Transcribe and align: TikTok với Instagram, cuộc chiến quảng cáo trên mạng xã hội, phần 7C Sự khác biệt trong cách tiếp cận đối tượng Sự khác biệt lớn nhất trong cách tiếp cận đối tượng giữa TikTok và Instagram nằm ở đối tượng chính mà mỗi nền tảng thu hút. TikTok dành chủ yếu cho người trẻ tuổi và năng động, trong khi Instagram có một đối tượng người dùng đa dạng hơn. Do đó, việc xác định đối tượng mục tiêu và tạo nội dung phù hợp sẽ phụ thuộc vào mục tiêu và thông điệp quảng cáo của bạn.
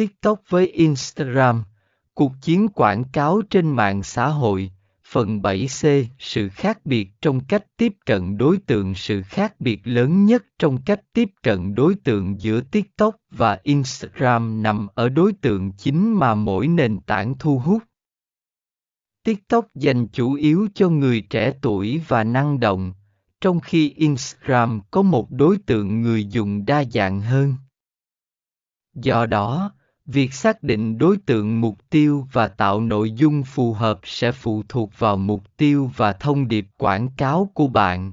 TikTok 0.00 0.42
với 0.48 0.66
Instagram, 0.66 1.64
cuộc 2.14 2.32
chiến 2.42 2.68
quảng 2.68 3.04
cáo 3.12 3.42
trên 3.50 3.68
mạng 3.68 4.02
xã 4.02 4.26
hội, 4.28 4.70
phần 5.04 5.40
7C 5.40 6.04
Sự 6.18 6.48
khác 6.48 6.86
biệt 6.86 7.08
trong 7.20 7.44
cách 7.44 7.64
tiếp 7.76 7.92
cận 8.06 8.38
đối 8.38 8.58
tượng 8.58 8.94
Sự 8.94 9.22
khác 9.22 9.60
biệt 9.60 9.80
lớn 9.84 10.24
nhất 10.24 10.44
trong 10.58 10.82
cách 10.82 11.00
tiếp 11.12 11.28
cận 11.42 11.74
đối 11.74 11.94
tượng 11.94 12.40
giữa 12.40 12.60
TikTok 12.60 13.16
và 13.30 13.58
Instagram 13.62 14.62
nằm 14.62 14.88
ở 14.94 15.08
đối 15.08 15.32
tượng 15.32 15.72
chính 15.72 16.14
mà 16.18 16.34
mỗi 16.34 16.68
nền 16.68 17.00
tảng 17.00 17.38
thu 17.38 17.58
hút. 17.58 17.82
TikTok 19.24 19.66
dành 19.74 20.08
chủ 20.08 20.34
yếu 20.34 20.68
cho 20.74 20.88
người 20.88 21.20
trẻ 21.20 21.52
tuổi 21.62 22.02
và 22.08 22.24
năng 22.24 22.60
động, 22.60 22.92
trong 23.40 23.60
khi 23.60 23.90
Instagram 23.90 24.80
có 24.90 25.02
một 25.02 25.30
đối 25.30 25.58
tượng 25.66 26.02
người 26.02 26.24
dùng 26.24 26.64
đa 26.64 26.84
dạng 26.84 27.20
hơn. 27.20 27.54
Do 28.94 29.26
đó, 29.26 29.72
việc 30.12 30.34
xác 30.34 30.62
định 30.62 30.98
đối 30.98 31.16
tượng 31.16 31.60
mục 31.60 31.78
tiêu 31.90 32.26
và 32.32 32.48
tạo 32.48 32.80
nội 32.80 33.12
dung 33.12 33.42
phù 33.42 33.72
hợp 33.72 34.00
sẽ 34.04 34.32
phụ 34.32 34.62
thuộc 34.68 34.90
vào 34.98 35.16
mục 35.16 35.42
tiêu 35.56 35.90
và 35.96 36.12
thông 36.12 36.48
điệp 36.48 36.66
quảng 36.78 37.08
cáo 37.16 37.50
của 37.54 37.66
bạn. 37.68 38.12